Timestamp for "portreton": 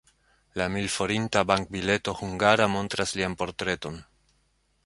3.43-4.05